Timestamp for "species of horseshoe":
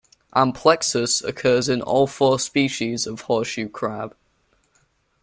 2.39-3.69